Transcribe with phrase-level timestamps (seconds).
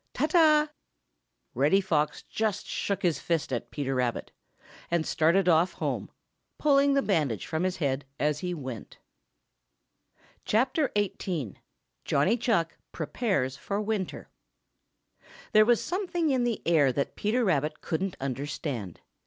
[0.15, 0.69] Ta, ta!"
[1.53, 4.31] Reddy Fox just shook his fist at Peter Rabbit,
[4.89, 6.09] and started off home,
[6.57, 8.97] pulling the bandage from his head as he went.
[10.49, 11.59] XVIII.
[12.05, 14.27] JOHNNY CHUCK PREPARES FOR WINTER
[15.51, 19.01] |THERE was something in the air that Peter Rabbit couldn't understand.